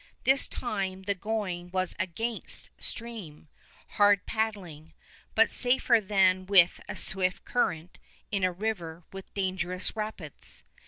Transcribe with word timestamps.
This 0.23 0.47
time 0.47 1.03
the 1.03 1.13
going 1.13 1.69
was 1.69 1.93
against 1.99 2.71
stream, 2.79 3.49
hard 3.89 4.25
paddling, 4.25 4.93
but 5.35 5.51
safer 5.51 6.01
than 6.01 6.47
with 6.47 6.81
a 6.89 6.95
swift 6.97 7.45
current 7.45 7.99
in 8.31 8.43
a 8.43 8.51
river 8.51 9.03
with 9.13 9.31
dangerous 9.35 9.95
rapids. 9.95 10.63